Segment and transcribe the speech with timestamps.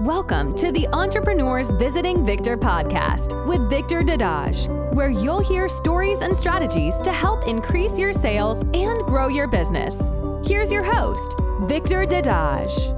[0.00, 6.34] Welcome to the Entrepreneurs Visiting Victor podcast with Victor Dadage, where you'll hear stories and
[6.34, 10.00] strategies to help increase your sales and grow your business.
[10.42, 11.34] Here's your host,
[11.64, 12.96] Victor Dadage.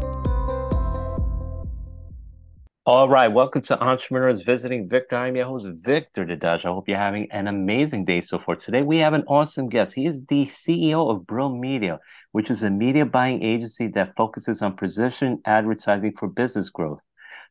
[2.87, 5.17] All right, welcome to Entrepreneurs Visiting Victor.
[5.17, 6.65] I'm your host, Victor Dadage.
[6.65, 8.55] I hope you're having an amazing day so far.
[8.55, 9.95] Today, we have an awesome guest.
[9.95, 11.99] He is the CEO of Brill Media,
[12.33, 17.01] which is a media buying agency that focuses on precision advertising for business growth.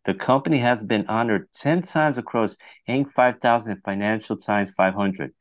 [0.06, 2.58] The company has been honored 10 times across
[2.90, 3.12] Inc.
[3.14, 5.32] 5000 and Financial Times 500.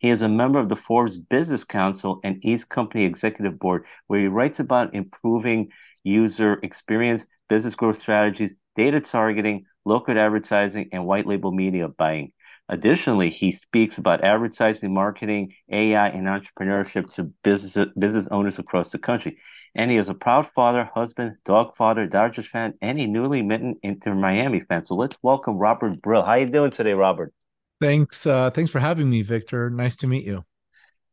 [0.00, 4.20] He is a member of the Forbes Business Council and Fast Company Executive Board, where
[4.20, 5.68] he writes about improving
[6.04, 12.32] user experience, business growth strategies, data targeting, local advertising, and white label media buying.
[12.68, 18.98] Additionally, he speaks about advertising, marketing, AI, and entrepreneurship to business, business owners across the
[18.98, 19.38] country.
[19.74, 23.76] And he is a proud father, husband, dog father, Dodgers fan, and a newly minted
[23.82, 24.84] Inter Miami fan.
[24.84, 26.22] So let's welcome Robert Brill.
[26.22, 27.32] How you doing today, Robert?
[27.80, 28.26] Thanks.
[28.26, 29.70] Uh, thanks for having me, Victor.
[29.70, 30.44] Nice to meet you.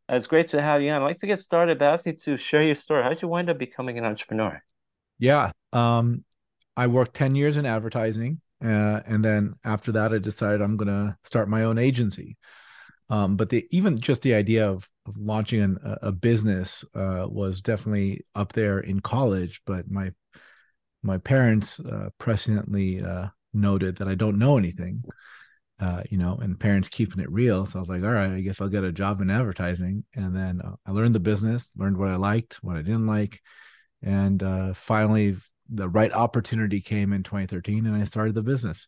[0.10, 1.02] It's great to have you on.
[1.02, 3.04] I'd like to get started by asking you to share your story.
[3.04, 4.62] How did you wind up becoming an entrepreneur?
[5.20, 5.52] Yeah.
[5.74, 6.24] Um,
[6.78, 8.42] I worked 10 years in advertising.
[8.66, 12.38] Uh, and then after that, I decided I'm going to start my own agency.
[13.10, 17.62] Um, but the, even just the idea of, of launching an, a, business uh, was
[17.62, 19.62] definitely up there in college.
[19.66, 20.12] But my
[21.04, 25.04] my parents uh, presciently uh, noted that I don't know anything,
[25.80, 27.68] uh, you know, and parents keeping it real.
[27.68, 30.04] So I was like, all right, I guess I'll get a job in advertising.
[30.16, 33.40] And then uh, I learned the business, learned what I liked, what I didn't like,
[34.02, 34.44] and
[34.76, 35.36] finally
[35.70, 38.88] the right opportunity came in 2013 and I started the business.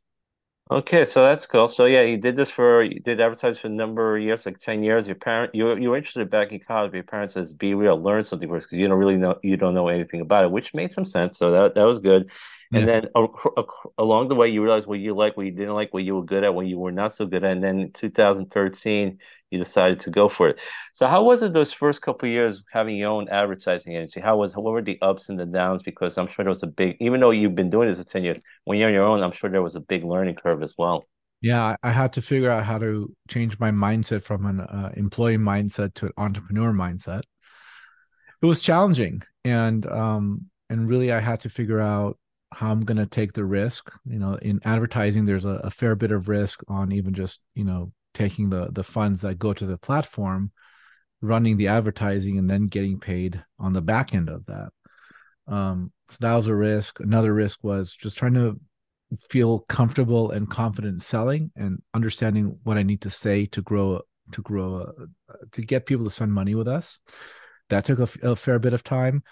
[0.70, 1.70] Okay, so that's cool.
[1.70, 4.60] So yeah, you did this for you did advertise for a number of years, like
[4.60, 5.08] 10 years.
[5.08, 8.24] Your parent you you were interested back in college, your parents says be real, learn
[8.26, 10.92] something first because you don't really know you don't know anything about it, which made
[10.92, 11.38] some sense.
[11.38, 12.30] So that that was good.
[12.74, 13.02] And yeah.
[13.02, 13.64] then uh, uh,
[13.98, 16.26] along the way, you realized what you like, what you didn't like, what you were
[16.26, 17.52] good at, what you were not so good at.
[17.52, 19.20] And then in 2013,
[19.52, 20.60] you decided to go for it.
[20.94, 24.20] So how was it those first couple years having your own advertising agency?
[24.20, 25.82] How was what were the ups and the downs?
[25.82, 28.24] Because I'm sure there was a big, even though you've been doing this for 10
[28.24, 30.74] years, when you're on your own, I'm sure there was a big learning curve as
[30.78, 31.06] well.
[31.40, 35.38] Yeah, I had to figure out how to change my mindset from an uh, employee
[35.38, 37.22] mindset to an entrepreneur mindset.
[38.42, 42.18] It was challenging, and um, and really, I had to figure out
[42.54, 43.92] how I'm going to take the risk.
[44.06, 47.64] You know, in advertising, there's a, a, fair bit of risk on even just you
[47.64, 50.52] know taking the the funds that go to the platform,
[51.22, 54.70] running the advertising, and then getting paid on the back end of that.
[55.48, 57.00] Um, so that was a risk.
[57.00, 58.60] Another risk was just trying to
[59.30, 64.42] feel comfortable and confident selling and understanding what I need to say to grow to
[64.42, 64.94] grow
[65.30, 67.00] uh, to get people to spend money with us.
[67.70, 69.24] That took a, a fair bit of time.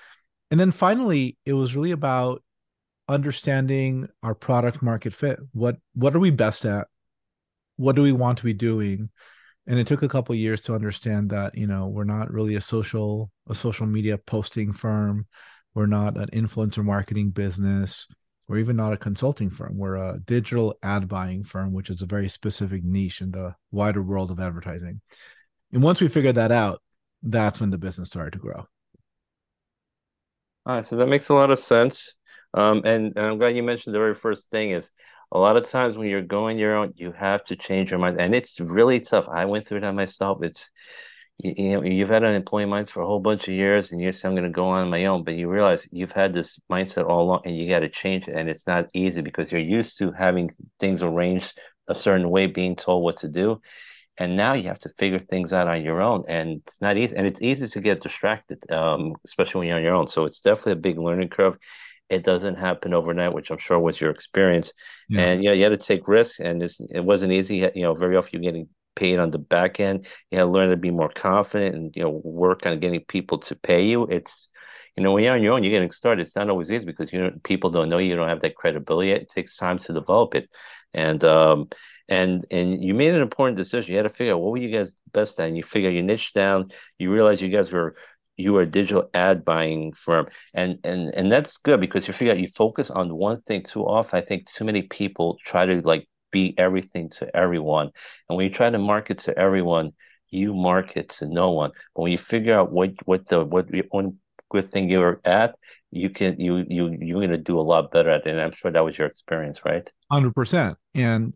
[0.51, 2.43] And then finally, it was really about
[3.07, 5.39] understanding our product market fit.
[5.53, 6.87] What what are we best at?
[7.77, 9.09] What do we want to be doing?
[9.67, 12.61] And it took a couple years to understand that, you know, we're not really a
[12.61, 15.27] social a social media posting firm.
[15.73, 18.07] We're not an influencer marketing business.
[18.47, 19.77] We're even not a consulting firm.
[19.77, 24.03] We're a digital ad buying firm, which is a very specific niche in the wider
[24.03, 25.01] world of advertising.
[25.73, 26.81] And once we figured that out,
[27.23, 28.67] that's when the business started to grow.
[30.65, 32.13] All right, so that makes a lot of sense.
[32.55, 34.89] Um, and, and I'm glad you mentioned the very first thing is
[35.31, 38.19] a lot of times when you're going your own, you have to change your mind,
[38.19, 39.27] and it's really tough.
[39.27, 40.41] I went through that myself.
[40.41, 40.69] It's
[41.37, 44.01] you, you know you've had an employee mindset for a whole bunch of years, and
[44.01, 46.57] you say I'm going to go on my own, but you realize you've had this
[46.71, 49.59] mindset all along, and you got to change it, and it's not easy because you're
[49.59, 53.59] used to having things arranged a certain way, being told what to do,
[54.17, 57.15] and now you have to figure things out on your own, and it's not easy,
[57.17, 60.07] and it's easy to get distracted, um, especially when you're on your own.
[60.07, 61.57] So it's definitely a big learning curve
[62.09, 64.71] it doesn't happen overnight, which I'm sure was your experience.
[65.09, 65.21] Yeah.
[65.21, 67.57] And yeah, you had to take risks, and it wasn't easy.
[67.73, 70.05] You know, very often you're getting paid on the back end.
[70.31, 73.39] You had to learn to be more confident and you know work on getting people
[73.39, 74.03] to pay you.
[74.05, 74.49] It's
[74.95, 76.25] you know when you're on your own, you're getting started.
[76.25, 78.55] It's not always easy because you know people don't know you, you don't have that
[78.55, 79.11] credibility.
[79.11, 80.49] It takes time to develop it,
[80.93, 81.69] and um
[82.07, 83.91] and and you made an important decision.
[83.91, 85.47] You had to figure out what were you guys best at.
[85.47, 86.71] And you figure you niche down.
[86.99, 87.95] You realize you guys were
[88.37, 90.27] you are a digital ad buying firm.
[90.53, 93.83] And and and that's good because you figure out you focus on one thing too
[93.83, 97.91] often i think too many people try to like be everything to everyone.
[98.27, 99.93] And when you try to market to everyone
[100.29, 101.71] you market to no one.
[101.95, 104.17] But when you figure out what what the what one
[104.51, 105.55] good thing you're at
[105.91, 108.31] you can you you you're going to do a lot better at it.
[108.31, 109.89] And i'm sure that was your experience right?
[110.11, 111.33] 100% and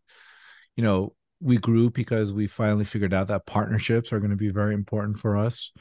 [0.76, 4.50] you know we grew because we finally figured out that partnerships are going to be
[4.50, 5.72] very important for us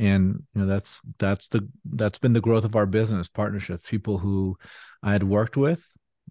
[0.00, 4.18] and you know that's that's the that's been the growth of our business partnerships people
[4.18, 4.56] who
[5.02, 5.84] i had worked with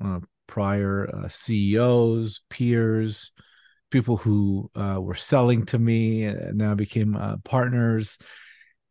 [0.04, 0.20] uh,
[0.50, 3.32] prior uh, CEOs, peers,
[3.92, 8.18] people who uh, were selling to me and now became uh, partners.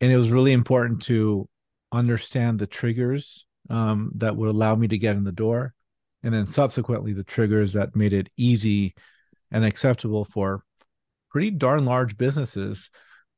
[0.00, 1.48] And it was really important to
[1.90, 5.74] understand the triggers um, that would allow me to get in the door.
[6.22, 8.94] And then subsequently, the triggers that made it easy
[9.50, 10.62] and acceptable for
[11.30, 12.90] pretty darn large businesses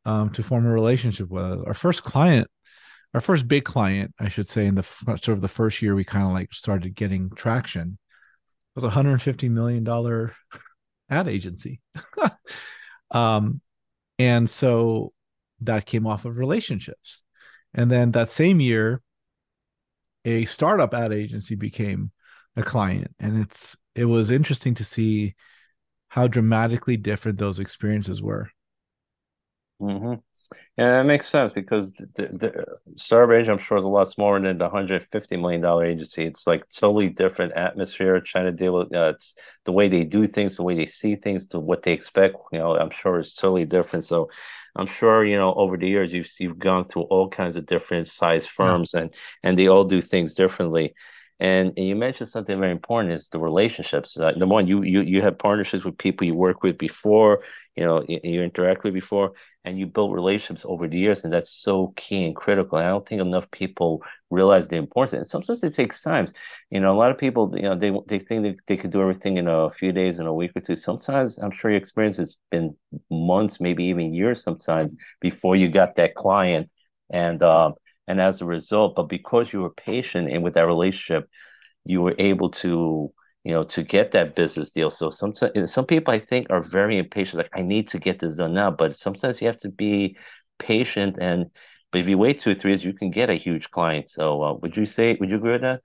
[0.05, 1.67] um, to form a relationship with.
[1.67, 2.49] Our first client,
[3.15, 6.05] our first big client, I should say, in the sort of the first year we
[6.05, 7.99] kind of like started getting traction
[8.75, 10.35] was a 150 million dollar
[11.09, 11.81] ad agency.
[13.11, 13.61] um,
[14.19, 15.13] and so
[15.63, 17.25] that came off of relationships.
[17.75, 19.03] And then that same year,
[20.25, 22.11] a startup ad agency became
[22.57, 23.15] a client.
[23.19, 25.35] And it's it was interesting to see
[26.09, 28.51] how dramatically different those experiences were.
[29.81, 30.15] Mm-hmm.
[30.79, 32.67] Yeah, that makes sense because the, the
[32.97, 36.25] Starbridge, I'm sure, is a lot smaller than the 150 million dollar agency.
[36.25, 38.21] It's like totally different atmosphere.
[38.21, 39.35] Trying to deal with uh, it's
[39.65, 42.37] the way they do things, the way they see things, to what they expect.
[42.53, 44.07] You know, I'm sure it's totally different.
[44.07, 44.31] So,
[44.77, 48.09] I'm sure you know over the years you've you've gone through all kinds of different
[48.09, 49.03] size firms, yeah.
[49.03, 50.95] and and they all do things differently.
[51.41, 54.19] And, and you mentioned something very important is the relationships.
[54.19, 57.43] Uh, number one, you you you have partnerships with people you work with before,
[57.77, 59.33] you know, you, you interact with before,
[59.65, 62.77] and you build relationships over the years, and that's so key and critical.
[62.77, 65.15] And I don't think enough people realize the importance.
[65.23, 66.29] And sometimes it takes time.
[66.71, 69.01] You know, a lot of people, you know, they they think they, they could do
[69.01, 70.77] everything in a few days, in a week or two.
[70.77, 72.77] Sometimes I'm sure your experience has been
[73.11, 76.69] months, maybe even years, sometimes before you got that client.
[77.11, 77.75] And um,
[78.11, 81.29] and as a result, but because you were patient and with that relationship,
[81.85, 83.13] you were able to
[83.45, 84.91] you know to get that business deal.
[84.91, 87.39] So sometimes some people I think are very impatient.
[87.39, 90.17] Like I need to get this done now, but sometimes you have to be
[90.59, 91.47] patient and.
[91.93, 94.11] But if you wait two or three years, you can get a huge client.
[94.11, 95.17] So, uh, would you say?
[95.19, 95.81] Would you agree with that?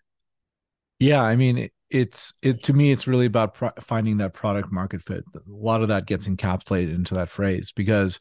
[1.00, 2.92] Yeah, I mean, it, it's it to me.
[2.92, 5.24] It's really about pro- finding that product market fit.
[5.36, 8.20] A lot of that gets encapsulated into that phrase because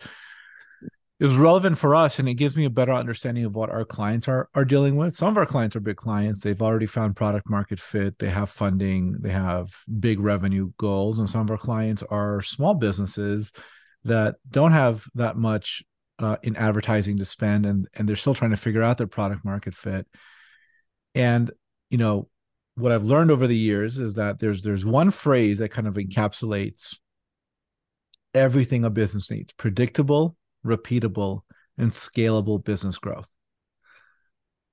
[1.25, 3.87] it was relevant for us and it gives me a better understanding of what our
[3.87, 5.17] clients are are dealing with.
[5.17, 6.43] Some of our clients are big clients.
[6.43, 8.19] They've already found product market fit.
[8.19, 9.17] They have funding.
[9.21, 11.19] They have big revenue goals.
[11.19, 13.53] And some of our clients are small businesses
[14.05, 15.83] that don't have that much
[16.19, 19.47] uh, in advertising to spend and and they're still trying to figure out their product
[19.47, 20.07] market fit.
[21.15, 21.51] And
[21.89, 22.29] you know
[22.77, 25.95] what i've learned over the years is that there's there's one phrase that kind of
[25.95, 26.97] encapsulates
[28.35, 31.43] everything a business needs predictable repeatable,
[31.79, 33.31] and scalable business growth.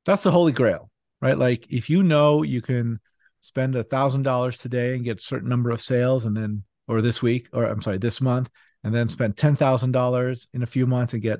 [0.05, 0.89] That's the holy grail,
[1.21, 1.37] right?
[1.37, 2.99] Like if you know you can
[3.41, 7.01] spend a thousand dollars today and get a certain number of sales and then or
[7.01, 8.49] this week or I'm sorry, this month,
[8.83, 11.39] and then spend ten thousand dollars in a few months and get,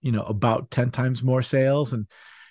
[0.00, 1.92] you know, about 10 times more sales.
[1.92, 2.06] And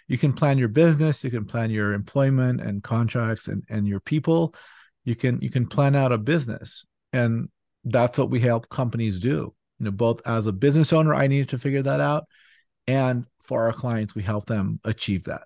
[0.08, 4.00] you can plan your business, you can plan your employment and contracts and, and your
[4.00, 4.54] people.
[5.06, 6.86] You can you can plan out a business.
[7.14, 7.50] And
[7.84, 11.50] that's what we help companies do you know both as a business owner i needed
[11.50, 12.26] to figure that out.
[12.88, 15.44] And for our clients we help them achieve that.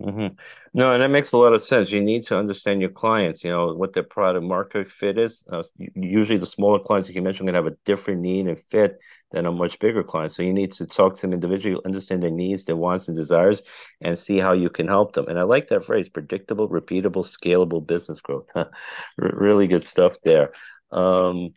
[0.00, 0.34] Mm-hmm.
[0.74, 1.92] no and that makes a lot of sense.
[1.92, 5.44] You need to understand your clients you know what their product market fit is.
[5.50, 5.62] Uh,
[5.94, 8.98] usually the smaller clients like you mentioned going to have a different need and fit
[9.32, 10.32] than a much bigger client.
[10.32, 13.62] So you need to talk to them individually understand their needs their wants and desires
[14.00, 15.28] and see how you can help them.
[15.28, 18.48] And i like that phrase predictable repeatable scalable business growth.
[19.16, 20.52] Really good stuff there.
[20.90, 21.50] Um,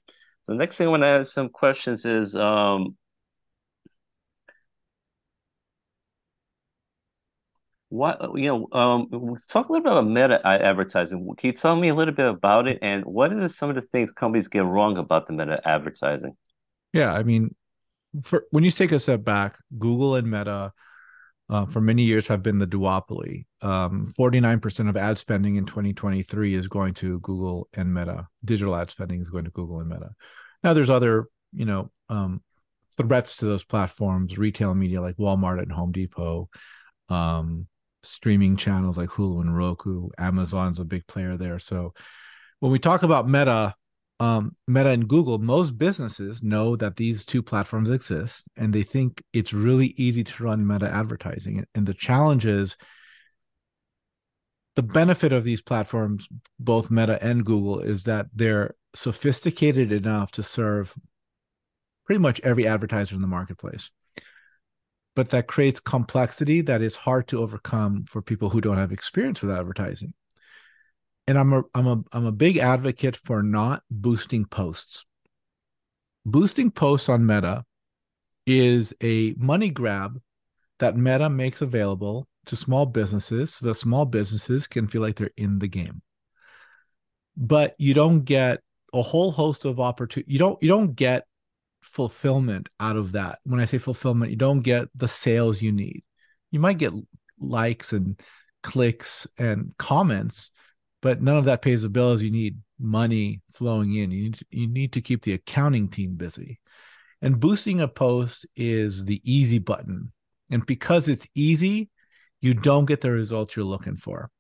[0.48, 2.96] the next thing I want to ask some questions is um,
[7.90, 11.28] what you know um, talk a little bit about meta advertising.
[11.38, 13.82] Can you tell me a little bit about it and what are some of the
[13.82, 16.36] things companies get wrong about the meta advertising?
[16.94, 17.56] Yeah, I mean,
[18.24, 20.74] for when you take a step back, Google and Meta
[21.50, 23.46] uh, for many years have been the duopoly.
[23.62, 28.28] Um, 49% of ad spending in 2023 is going to Google and Meta.
[28.44, 30.10] Digital ad spending is going to Google and Meta.
[30.64, 32.42] Now there's other, you know, um,
[32.98, 36.50] threats to those platforms, retail media like Walmart and Home Depot,
[37.10, 37.68] um,
[38.02, 40.10] streaming channels like Hulu and Roku.
[40.18, 41.60] Amazon's a big player there.
[41.60, 41.94] So
[42.60, 43.76] when we talk about Meta,
[44.20, 49.22] um, Meta and Google, most businesses know that these two platforms exist and they think
[49.34, 51.66] it's really easy to run Meta advertising.
[51.76, 52.78] And the challenge is
[54.76, 56.28] the benefit of these platforms,
[56.60, 60.94] both Meta and Google, is that they're sophisticated enough to serve
[62.06, 63.92] pretty much every advertiser in the marketplace.
[65.16, 69.42] But that creates complexity that is hard to overcome for people who don't have experience
[69.42, 70.14] with advertising
[71.28, 75.06] and I'm a I'm a I'm a big advocate for not boosting posts.
[76.26, 77.64] Boosting posts on Meta
[78.46, 80.22] is a money grab
[80.80, 85.32] that Meta makes available to small businesses so that small businesses can feel like they're
[85.38, 86.02] in the game.
[87.38, 88.62] but you don't get
[88.94, 90.32] a whole host of opportunity.
[90.32, 91.26] You don't you don't get
[91.82, 93.40] fulfillment out of that.
[93.44, 96.04] When I say fulfillment, you don't get the sales you need.
[96.52, 96.94] You might get
[97.40, 98.20] likes and
[98.64, 100.52] clicks and comments,
[101.06, 102.24] but none of that pays the bills.
[102.24, 104.10] You need money flowing in.
[104.10, 106.60] You need, you need to keep the accounting team busy.
[107.22, 110.12] And boosting a post is the easy button.
[110.50, 111.92] And because it's easy,
[112.42, 114.32] you don't get the results you're looking for.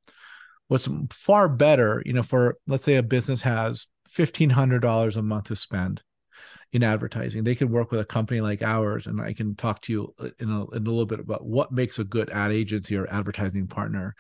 [0.68, 3.86] What's far better, you know, for let's say a business has
[4.18, 6.02] $1,500 a month to spend
[6.72, 7.44] in advertising.
[7.44, 10.30] They can work with a company like ours, and I can talk to you uh,
[10.40, 13.68] in a, in a little bit about what makes a good ad agency or advertising
[13.68, 14.16] partner.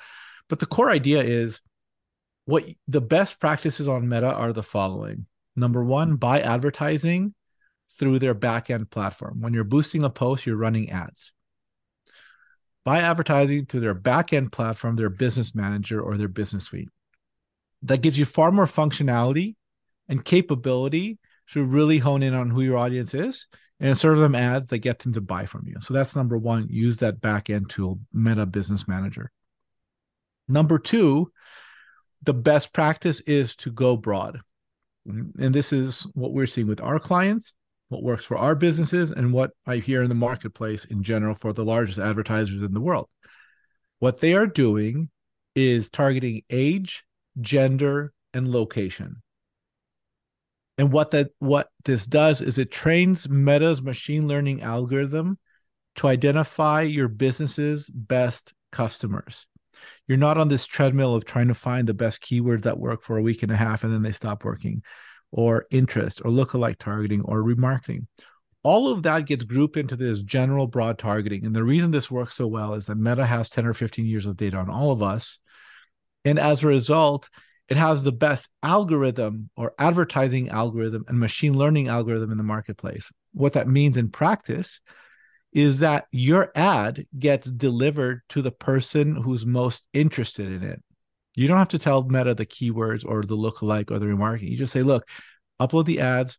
[0.47, 1.59] But the core idea is
[2.45, 5.25] what the best practices on Meta are the following.
[5.55, 7.33] Number one, buy advertising
[7.91, 9.41] through their backend platform.
[9.41, 11.31] When you're boosting a post, you're running ads.
[12.83, 16.89] Buy advertising through their backend platform, their business manager, or their business suite.
[17.81, 19.55] That gives you far more functionality
[20.07, 21.17] and capability
[21.53, 23.47] to really hone in on who your audience is
[23.79, 25.75] and serve them ads that get them to buy from you.
[25.81, 26.67] So that's number one.
[26.69, 29.31] Use that backend tool, Meta Business Manager.
[30.47, 31.31] Number two,
[32.25, 34.39] the best practice is to go broad.
[35.05, 37.53] And this is what we're seeing with our clients,
[37.89, 41.53] what works for our businesses, and what I hear in the marketplace in general for
[41.53, 43.07] the largest advertisers in the world.
[43.99, 45.09] What they are doing
[45.55, 47.03] is targeting age,
[47.39, 49.21] gender, and location.
[50.77, 55.37] And what that what this does is it trains Meta's machine learning algorithm
[55.95, 59.47] to identify your business's best customers.
[60.07, 63.17] You're not on this treadmill of trying to find the best keywords that work for
[63.17, 64.83] a week and a half and then they stop working,
[65.31, 68.07] or interest, or lookalike targeting, or remarketing.
[68.63, 71.45] All of that gets grouped into this general broad targeting.
[71.45, 74.25] And the reason this works so well is that Meta has 10 or 15 years
[74.25, 75.37] of data on all of us.
[76.23, 77.29] And as a result,
[77.67, 83.11] it has the best algorithm or advertising algorithm and machine learning algorithm in the marketplace.
[83.33, 84.79] What that means in practice
[85.55, 90.83] is that your ad gets delivered to the person who's most interested in it.
[91.33, 94.51] You don't have to tell Meta the keywords or the lookalike or the remarketing.
[94.51, 95.07] You just say, look,
[95.59, 96.37] upload the ads,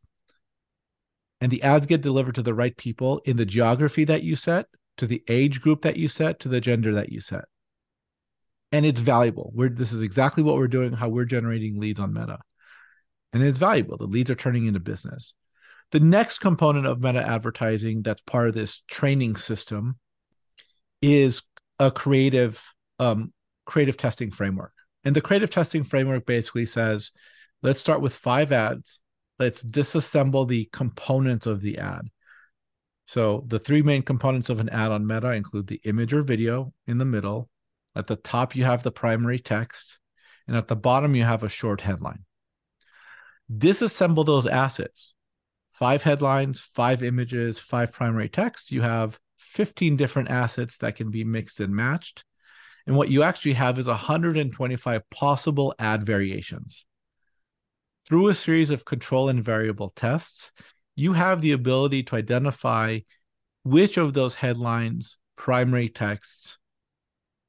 [1.41, 4.67] and the ads get delivered to the right people in the geography that you set,
[4.99, 7.47] to the age group that you set, to the gender that you set
[8.73, 9.51] and it's valuable.
[9.55, 12.41] We're this is exactly what we're doing, how we're generating leads on Meta.
[13.33, 13.97] And it's valuable.
[13.97, 15.35] The leads are turning into business.
[15.93, 19.99] The next component of meta advertising that's part of this training system
[21.01, 21.43] is
[21.79, 22.63] a creative
[22.99, 23.33] um,
[23.67, 24.73] creative testing framework.
[25.05, 27.13] And the creative testing framework basically says,
[27.63, 29.01] let's start with five ads.
[29.39, 32.09] Let's disassemble the components of the ad.
[33.07, 36.73] So the three main components of an ad on Meta include the image or video
[36.87, 37.49] in the middle,
[37.97, 39.99] at the top, you have the primary text,
[40.47, 42.25] and at the bottom, you have a short headline.
[43.51, 45.15] Disassemble those assets
[45.79, 48.73] five headlines, five images, five primary texts.
[48.73, 52.25] You have 15 different assets that can be mixed and matched.
[52.87, 56.87] And what you actually have is 125 possible ad variations.
[58.07, 60.53] Through a series of control and variable tests,
[60.95, 63.01] you have the ability to identify
[63.65, 66.59] which of those headlines, primary texts,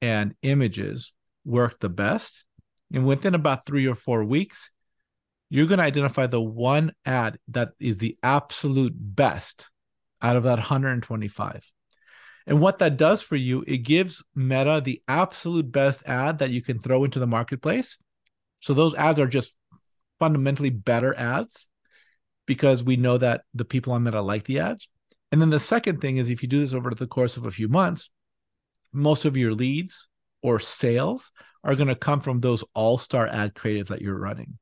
[0.02, 1.14] and images
[1.46, 2.44] work the best.
[2.92, 4.70] And within about three or four weeks,
[5.50, 9.70] you're going to identify the one ad that is the absolute best
[10.20, 11.64] out of that 125.
[12.46, 16.62] And what that does for you, it gives Meta the absolute best ad that you
[16.62, 17.98] can throw into the marketplace.
[18.60, 19.56] So those ads are just
[20.18, 21.68] fundamentally better ads
[22.46, 24.88] because we know that the people on Meta like the ads.
[25.30, 27.50] And then the second thing is if you do this over the course of a
[27.50, 28.10] few months,
[28.92, 30.08] most of your leads
[30.42, 31.30] or sales
[31.62, 34.58] are going to come from those all-star ad creatives that you're running.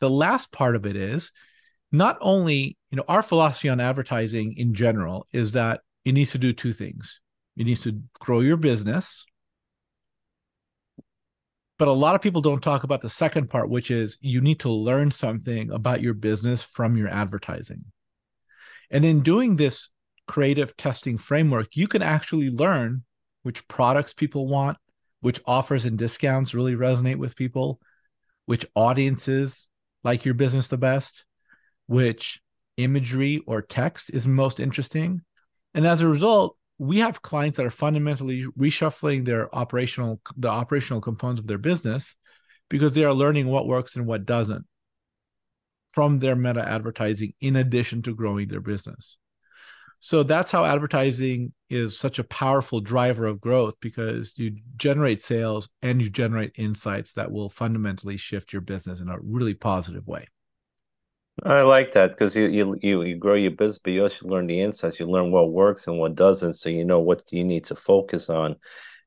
[0.00, 1.30] The last part of it is
[1.92, 6.38] not only, you know, our philosophy on advertising in general is that it needs to
[6.38, 7.20] do two things.
[7.56, 9.24] It needs to grow your business.
[11.78, 14.60] But a lot of people don't talk about the second part, which is you need
[14.60, 17.84] to learn something about your business from your advertising.
[18.90, 19.88] And in doing this
[20.26, 23.04] creative testing framework, you can actually learn
[23.42, 24.78] which products people want,
[25.20, 27.80] which offers and discounts really resonate with people,
[28.46, 29.68] which audiences
[30.06, 31.24] like your business the best,
[31.88, 32.40] which
[32.76, 35.20] imagery or text is most interesting.
[35.74, 41.00] And as a result, we have clients that are fundamentally reshuffling their operational the operational
[41.00, 42.16] components of their business
[42.70, 44.64] because they are learning what works and what doesn't
[45.90, 49.18] from their meta advertising in addition to growing their business.
[49.98, 55.68] So that's how advertising is such a powerful driver of growth because you generate sales
[55.82, 60.26] and you generate insights that will fundamentally shift your business in a really positive way.
[61.42, 64.46] I like that because you, you you you grow your business, but you also learn
[64.46, 64.98] the insights.
[64.98, 68.30] You learn what works and what doesn't, so you know what you need to focus
[68.30, 68.56] on.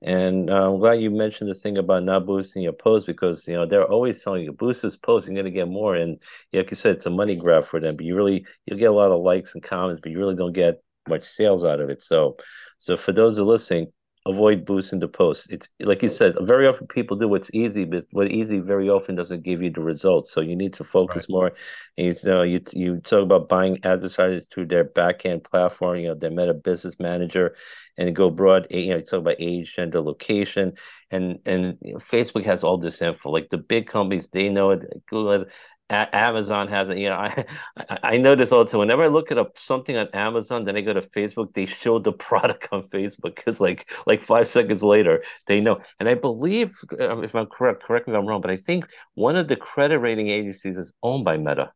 [0.02, 3.54] And uh, I'm glad you mentioned the thing about not boosting your post because you
[3.54, 5.96] know they're always telling you boost this post, you're gonna get more.
[5.96, 6.18] And
[6.54, 7.98] like you said, it's a money grab for them.
[7.98, 10.54] But you really you'll get a lot of likes and comments, but you really don't
[10.54, 12.02] get much sales out of it.
[12.02, 12.38] So,
[12.78, 13.92] so for those who are listening,
[14.26, 15.48] avoid boosting the post.
[15.50, 19.16] It's like you said, very often people do what's easy, but what easy very often
[19.16, 20.32] doesn't give you the results.
[20.32, 21.30] So you need to focus right.
[21.30, 21.52] more.
[21.98, 26.16] And you know, you you talk about buying advertisers through their backend platform, you know,
[26.16, 27.56] their Meta Business Manager,
[28.00, 28.68] and go broad.
[28.72, 30.74] You know, talk about age, gender, location,
[31.12, 33.30] and and you know, Facebook has all this info.
[33.30, 34.82] Like the big companies, they know it.
[35.08, 35.46] Google
[35.90, 36.98] Amazon has it.
[36.98, 37.16] You know,
[37.78, 38.80] I I know this time.
[38.80, 41.54] Whenever I look at a, something on Amazon, then I go to Facebook.
[41.54, 45.82] They show the product on Facebook because like like five seconds later they know.
[46.00, 48.86] And I believe, um, if I'm correct, correct me if I'm wrong, but I think
[49.16, 51.72] one of the credit rating agencies is owned by Meta.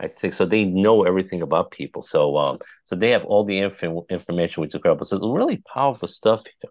[0.00, 0.46] I think so.
[0.46, 2.02] They know everything about people.
[2.02, 5.04] So um, so they have all the info information which is incredible.
[5.04, 6.70] So it's really powerful stuff here.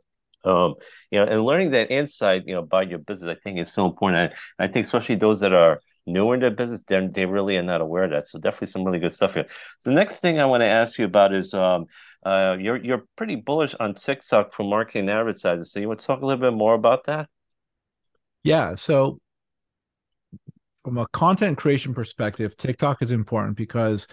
[0.51, 0.75] Um,
[1.12, 3.86] you know, and learning that insight, you know, about your business, I think is so
[3.86, 4.33] important.
[4.59, 7.63] I, I think especially those that are newer in their business, they they really are
[7.63, 8.27] not aware of that.
[8.27, 9.45] So definitely some really good stuff here.
[9.79, 11.86] So the next thing I want to ask you about is um,
[12.25, 15.65] uh, you're you're pretty bullish on TikTok for marketing and advertising.
[15.65, 17.29] So you want to talk a little bit more about that?
[18.43, 18.75] Yeah.
[18.75, 19.19] So
[20.83, 24.07] from a content creation perspective, TikTok is important because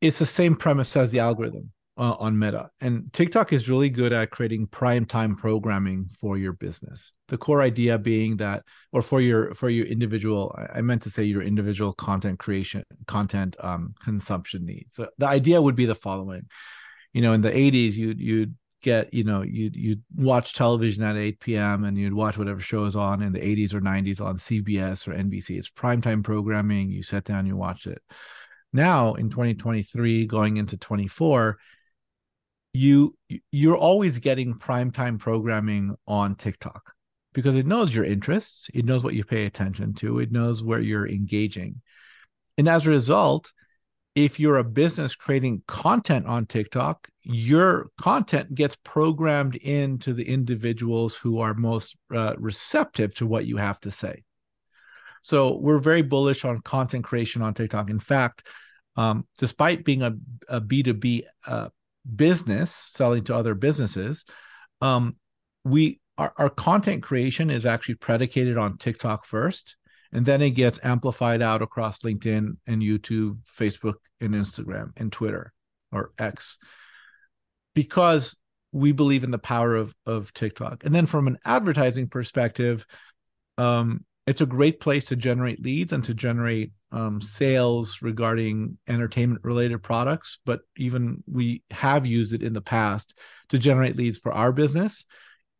[0.00, 2.70] it's the same premise as the algorithm uh, on Meta.
[2.80, 7.12] And TikTok is really good at creating prime time programming for your business.
[7.26, 11.24] The core idea being that, or for your for your individual, I meant to say
[11.24, 14.94] your individual content creation, content um, consumption needs.
[14.94, 16.46] So the idea would be the following:
[17.12, 21.16] you know, in the '80s, you'd you'd get you know you'd you'd watch television at
[21.16, 21.84] 8 p.m.
[21.84, 25.58] and you'd watch whatever shows on in the 80s or 90s on CBS or NBC.
[25.58, 26.90] It's primetime programming.
[26.90, 28.02] You sit down, you watch it.
[28.72, 31.58] Now in 2023, going into 24
[32.74, 33.16] you
[33.50, 36.94] you're always getting primetime programming on TikTok
[37.32, 40.80] because it knows your interests, it knows what you pay attention to, it knows where
[40.80, 41.80] you're engaging.
[42.56, 43.52] And as a result,
[44.24, 51.16] if you're a business creating content on TikTok, your content gets programmed into the individuals
[51.16, 54.24] who are most uh, receptive to what you have to say.
[55.22, 57.90] So we're very bullish on content creation on TikTok.
[57.90, 58.46] In fact,
[58.96, 60.14] um, despite being a
[60.48, 61.68] a B2B uh,
[62.16, 64.24] business selling to other businesses
[64.80, 65.16] um,
[65.64, 69.76] we our, our content creation is actually predicated on tiktok first
[70.12, 75.52] and then it gets amplified out across linkedin and youtube facebook and instagram and twitter
[75.92, 76.58] or x
[77.74, 78.36] because
[78.72, 80.84] we believe in the power of of tiktok.
[80.84, 82.84] And then from an advertising perspective
[83.56, 89.42] um, it's a great place to generate leads and to generate um, sales regarding entertainment
[89.44, 93.16] related products but even we have used it in the past
[93.48, 95.04] to generate leads for our business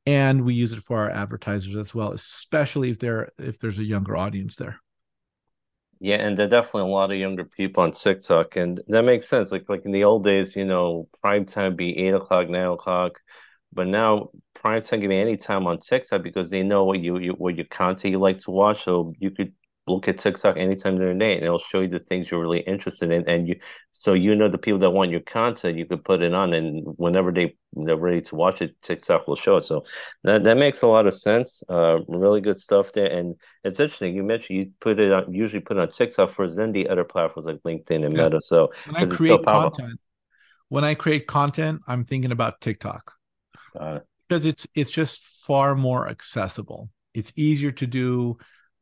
[0.09, 3.85] and we use it for our advertisers as well especially if they're if there's a
[3.85, 4.81] younger audience there
[6.01, 9.29] yeah and there are definitely a lot of younger people on tiktok and that makes
[9.29, 12.66] sense like like in the old days you know prime time be eight o'clock nine
[12.66, 13.21] o'clock
[13.71, 17.18] but now prime time can be any time on tiktok because they know what you,
[17.18, 19.53] you what your content you like to watch so you could
[19.88, 22.61] look at TikTok anytime during the day and it'll show you the things you're really
[22.61, 23.29] interested in.
[23.29, 23.57] And you,
[23.99, 26.85] so you know the people that want your content, you could put it on, and
[26.97, 29.65] whenever they they're ready to watch it, TikTok will show it.
[29.65, 29.85] So
[30.23, 31.63] that that makes a lot of sense.
[31.69, 33.35] Uh, really good stuff there, and
[33.65, 34.15] it's interesting.
[34.15, 37.03] You mentioned you put it on, usually put it on TikTok first, then the other
[37.03, 38.25] platforms like LinkedIn and yeah.
[38.25, 38.41] Meta.
[38.41, 40.01] So when I create so content,
[40.69, 43.15] when I create content, I'm thinking about TikTok
[43.79, 46.89] uh, because it's it's just far more accessible.
[47.15, 48.39] It's easier to do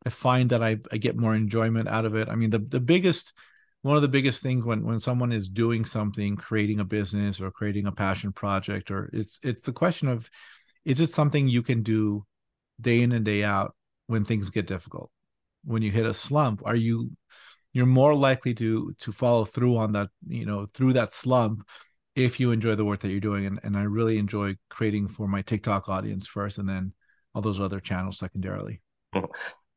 [0.07, 2.29] I find that I, I get more enjoyment out of it.
[2.29, 3.33] I mean, the the biggest
[3.87, 7.53] one of the biggest things when when someone is doing something, creating a business or
[7.53, 10.29] creating a passion project, or it's it's the question of
[10.85, 12.27] is it something you can do
[12.81, 13.77] day in and day out
[14.09, 15.09] when things get difficult?
[15.63, 17.13] When you hit a slump, are you
[17.73, 21.65] you're more likely to to follow through on that, you know, through that slump
[22.17, 23.47] if you enjoy the work that you're doing.
[23.47, 26.93] And and I really enjoy creating for my TikTok audience first and then
[27.35, 28.81] all those other channels secondarily.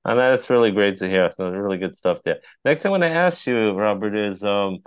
[0.05, 1.31] And that's really great to hear.
[1.35, 2.39] So really good stuff there.
[2.63, 4.79] Next thing I want to ask you, Robert, is um,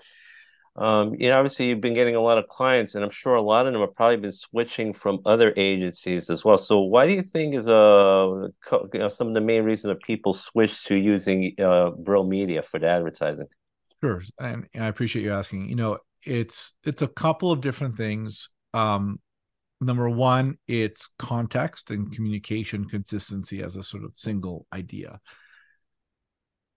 [0.75, 3.42] um, you know, obviously you've been getting a lot of clients, and I'm sure a
[3.42, 6.57] lot of them have probably been switching from other agencies as well.
[6.57, 10.03] So why do you think is uh you know, some of the main reasons that
[10.03, 13.48] people switch to using uh Brill Media for the advertising?
[14.01, 15.68] Sure, and I appreciate you asking.
[15.68, 18.48] You know, it's it's a couple of different things.
[18.72, 19.20] Um,
[19.83, 25.21] number one, it's context and communication consistency as a sort of single idea.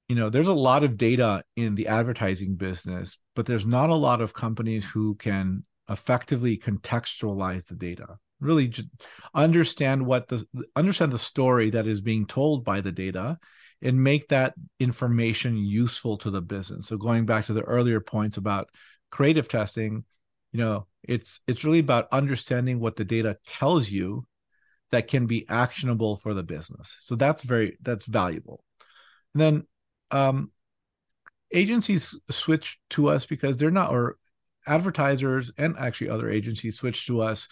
[0.07, 3.95] You know, there's a lot of data in the advertising business, but there's not a
[3.95, 8.73] lot of companies who can effectively contextualize the data really
[9.33, 13.37] understand what the understand the story that is being told by the data
[13.81, 18.37] and make that information useful to the business so going back to the earlier points
[18.37, 18.69] about
[19.09, 20.03] creative testing
[20.55, 24.25] you know it's it's really about understanding what the data tells you
[24.89, 28.63] that can be actionable for the business so that's very that's valuable
[29.33, 29.63] and then
[30.11, 30.49] um
[31.51, 34.17] agencies switch to us because they're not or
[34.65, 37.49] advertisers and actually other agencies switch to us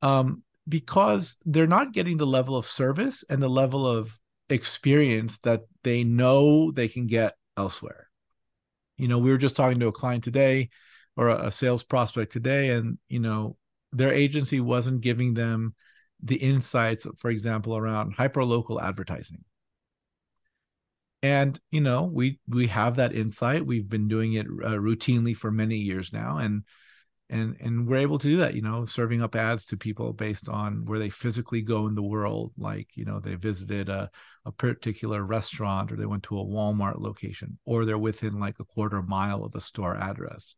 [0.00, 5.64] um, because they're not getting the level of service and the level of experience that
[5.84, 8.08] they know they can get elsewhere.
[8.96, 10.70] You know, we were just talking to a client today
[11.18, 13.56] or a, a sales prospect today, and, you know,
[13.92, 15.74] their agency wasn't giving them
[16.22, 19.44] the insights, for example, around hyper local advertising.
[21.20, 23.66] And you know, we we have that insight.
[23.66, 26.62] We've been doing it uh, routinely for many years now, and
[27.30, 30.48] and and we're able to do that you know serving up ads to people based
[30.48, 34.10] on where they physically go in the world like you know they visited a,
[34.46, 38.64] a particular restaurant or they went to a walmart location or they're within like a
[38.64, 40.56] quarter mile of a store address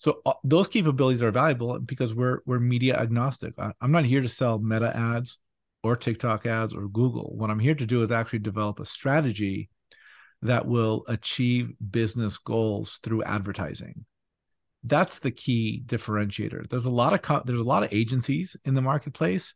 [0.00, 3.52] so uh, those capabilities are valuable because we're we're media agnostic.
[3.58, 5.38] I, i'm not here to sell meta ads
[5.84, 7.34] or tiktok ads or google.
[7.36, 9.68] What i'm here to do is actually develop a strategy
[10.42, 14.06] that will achieve business goals through advertising.
[14.84, 16.66] That's the key differentiator.
[16.66, 19.52] There's a lot of co- there's a lot of agencies in the marketplace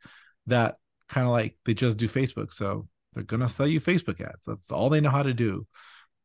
[0.46, 0.76] that
[1.08, 2.52] kind of like they just do facebook.
[2.52, 4.44] So they're to sell you facebook ads.
[4.46, 5.66] That's all they know how to do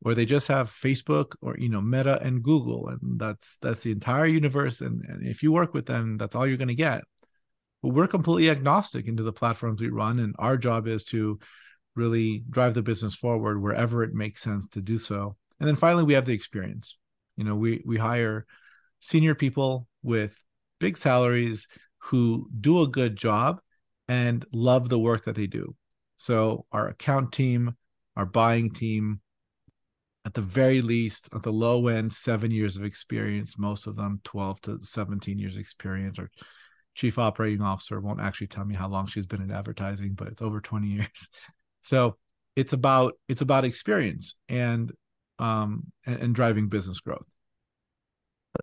[0.03, 3.91] or they just have facebook or you know meta and google and that's that's the
[3.91, 7.03] entire universe and, and if you work with them that's all you're going to get.
[7.81, 11.39] But we're completely agnostic into the platforms we run and our job is to
[11.95, 15.35] really drive the business forward wherever it makes sense to do so.
[15.59, 16.97] And then finally we have the experience.
[17.37, 18.45] You know we we hire
[18.99, 20.37] senior people with
[20.79, 23.61] big salaries who do a good job
[24.07, 25.75] and love the work that they do.
[26.17, 27.75] So our account team,
[28.15, 29.21] our buying team,
[30.29, 34.21] at the very least, at the low end, seven years of experience, most of them
[34.25, 36.19] 12 to 17 years experience.
[36.19, 36.29] Our
[36.93, 40.43] chief operating officer won't actually tell me how long she's been in advertising, but it's
[40.43, 41.29] over 20 years.
[41.81, 42.17] So
[42.55, 44.91] it's about it's about experience and
[45.39, 47.25] um and, and driving business growth.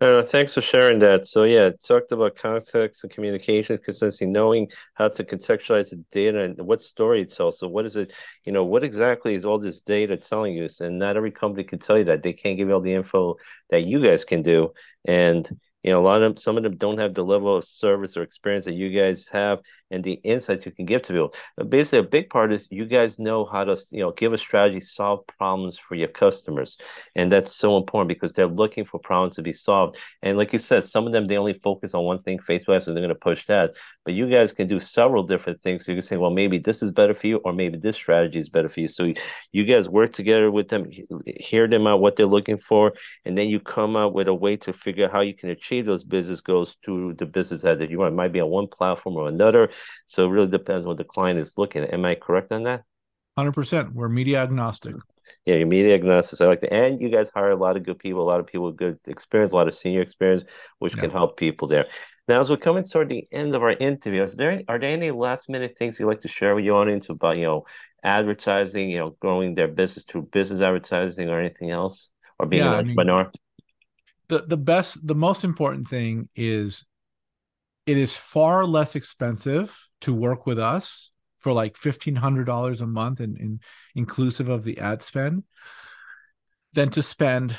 [0.01, 1.25] Uh, thanks for sharing that.
[1.25, 6.57] So yeah, talked about context and communication consistency, knowing how to contextualize the data and
[6.61, 7.57] what story it tells.
[7.59, 8.11] So what is it,
[8.45, 10.67] you know, what exactly is all this data telling you?
[10.81, 12.21] And not every company can tell you that.
[12.21, 13.37] They can't give you all the info
[13.69, 14.73] that you guys can do.
[15.05, 15.49] And
[15.83, 18.17] you know, a lot of them, some of them don't have the level of service
[18.17, 19.59] or experience that you guys have
[19.91, 21.33] and the insights you can give to people.
[21.55, 24.37] But basically, a big part is you guys know how to, you know, give a
[24.37, 26.77] strategy, solve problems for your customers.
[27.15, 29.97] And that's so important because they're looking for problems to be solved.
[30.21, 32.93] And like you said, some of them, they only focus on one thing, Facebook, so
[32.93, 33.71] they're going to push that.
[34.05, 35.85] But you guys can do several different things.
[35.85, 38.39] So you can say, well, maybe this is better for you, or maybe this strategy
[38.39, 38.87] is better for you.
[38.87, 39.13] So
[39.51, 40.89] you guys work together with them,
[41.25, 42.93] hear them out what they're looking for,
[43.25, 45.85] and then you come out with a way to figure out how you can achieve
[45.85, 48.13] those business goals through the business that you want.
[48.13, 49.69] It might be on one platform or another.
[50.07, 51.93] So it really depends what the client is looking at.
[51.93, 52.83] Am I correct on that?
[53.37, 53.93] 100%.
[53.93, 54.95] We're media agnostic.
[55.45, 56.37] Yeah, you're media agnostic.
[56.37, 56.73] So I like that.
[56.73, 58.99] And you guys hire a lot of good people, a lot of people with good
[59.05, 60.43] experience, a lot of senior experience,
[60.79, 61.01] which yeah.
[61.01, 61.85] can help people there.
[62.27, 65.11] Now, as we're coming toward the end of our interview, is there are there any
[65.11, 67.65] last minute things you'd like to share with your audience about, you know,
[68.03, 72.09] advertising, you know, growing their business through business advertising or anything else?
[72.39, 73.21] Or being yeah, an entrepreneur?
[73.21, 73.31] I mean,
[74.29, 76.85] the the best the most important thing is
[77.87, 83.37] it is far less expensive to work with us for like $1500 a month and,
[83.37, 83.61] and
[83.95, 85.43] inclusive of the ad spend
[86.73, 87.55] than to spend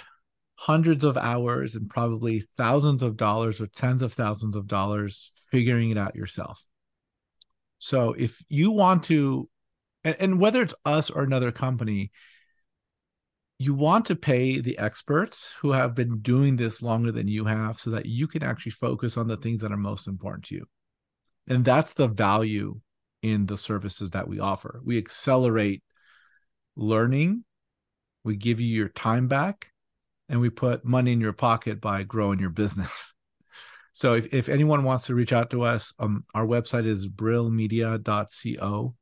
[0.56, 5.90] hundreds of hours and probably thousands of dollars or tens of thousands of dollars figuring
[5.90, 6.66] it out yourself.
[7.78, 9.48] So if you want to
[10.04, 12.10] and, and whether it's us or another company
[13.58, 17.78] you want to pay the experts who have been doing this longer than you have
[17.78, 20.66] so that you can actually focus on the things that are most important to you.
[21.48, 22.80] And that's the value
[23.22, 24.80] in the services that we offer.
[24.84, 25.82] We accelerate
[26.76, 27.44] learning,
[28.22, 29.72] we give you your time back,
[30.28, 33.12] and we put money in your pocket by growing your business.
[33.94, 38.94] So if, if anyone wants to reach out to us, um, our website is brillmedia.co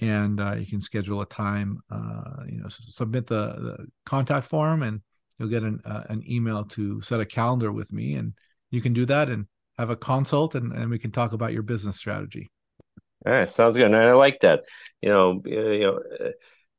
[0.00, 4.82] and uh, you can schedule a time uh, you know submit the, the, contact form
[4.82, 5.00] and
[5.38, 8.34] you'll get an uh, an email to set a calendar with me, and
[8.70, 9.46] you can do that and
[9.78, 12.50] have a consult, and, and we can talk about your business strategy.
[13.26, 14.60] All right, sounds good, and I like that.
[15.00, 16.00] You know, you know,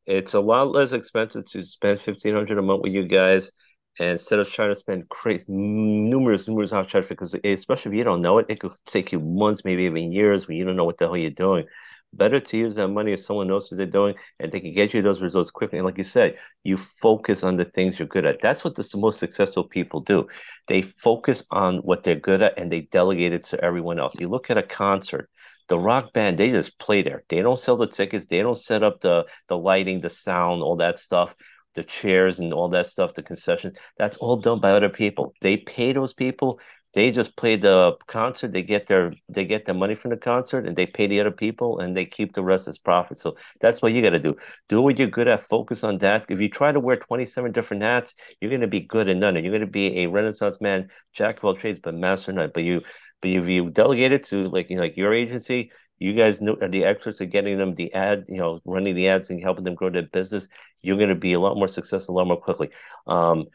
[0.06, 3.52] it's a lot less expensive to spend fifteen hundred a month with you guys
[3.98, 8.38] instead of trying to spend crazy numerous numerous hours because especially if you don't know
[8.38, 11.06] it it could take you months maybe even years when you don't know what the
[11.06, 11.66] hell you're doing
[12.14, 14.94] better to use that money if someone knows what they're doing and they can get
[14.94, 15.78] you those results quickly.
[15.78, 18.42] And like you said you focus on the things you're good at.
[18.42, 20.28] That's what the most successful people do.
[20.68, 24.16] They focus on what they're good at and they delegate it to everyone else.
[24.20, 25.30] You look at a concert
[25.68, 27.24] the rock band they just play there.
[27.30, 28.26] They don't sell the tickets.
[28.26, 31.36] They don't set up the the lighting the sound all that stuff
[31.76, 35.34] the chairs and all that stuff, the concession, that's all done by other people.
[35.42, 36.60] They pay those people.
[36.94, 38.52] They just play the concert.
[38.52, 41.32] They get their they get the money from the concert, and they pay the other
[41.32, 43.20] people, and they keep the rest as profit.
[43.20, 44.36] So that's what you got to do.
[44.70, 45.48] Do what you're good at.
[45.50, 46.26] Focus on that.
[46.30, 49.36] If you try to wear 27 different hats, you're going to be good in none.
[49.36, 52.52] And you're going to be a Renaissance man, jack of all trades, but master none.
[52.54, 52.82] But you,
[53.22, 56.56] but if you delegate it to like you know, like your agency, you guys know
[56.62, 59.64] are the experts at getting them the ad, you know, running the ads and helping
[59.64, 60.48] them grow their business.
[60.82, 62.70] You're going to be a lot more successful, a lot more quickly.
[63.08, 63.46] Um,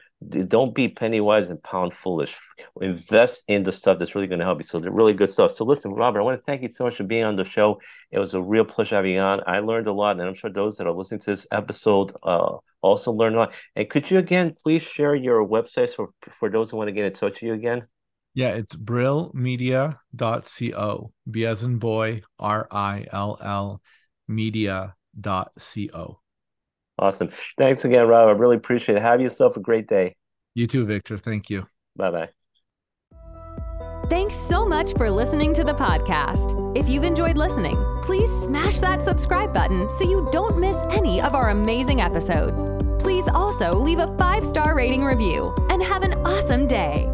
[0.49, 2.35] don't be penny wise and pound foolish.
[2.81, 4.65] Invest in the stuff that's really going to help you.
[4.65, 5.53] So they're really good stuff.
[5.53, 7.81] So listen, Robert, I want to thank you so much for being on the show.
[8.11, 9.43] It was a real pleasure having you on.
[9.47, 12.57] I learned a lot, and I'm sure those that are listening to this episode uh,
[12.81, 13.53] also learned a lot.
[13.77, 17.05] And could you again please share your websites for for those who want to get
[17.05, 17.87] in touch with you again?
[18.35, 21.13] Yeah, it's brillmedia.co.
[21.31, 23.81] B as in boy, R I L L
[24.27, 26.21] media.co.
[26.99, 27.31] Awesome.
[27.59, 28.29] Thanks again, Rob.
[28.29, 29.03] I really appreciate it.
[29.03, 30.15] Have yourself a great day.
[30.55, 31.19] You too, Victor.
[31.19, 31.67] Thank you.
[31.97, 32.29] Bye bye.
[34.11, 36.77] Thanks so much for listening to the podcast.
[36.77, 41.35] If you've enjoyed listening, please smash that subscribe button so you don't miss any of
[41.35, 42.63] our amazing episodes.
[43.03, 47.14] Please also leave a five star rating review and have an awesome day.